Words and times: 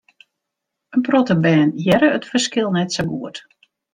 In 0.95 1.01
protte 1.07 1.35
bern 1.43 1.71
hearre 1.83 2.09
it 2.17 2.27
ferskil 2.31 2.67
net 2.79 2.91
sa 2.97 3.03
goed. 3.13 3.37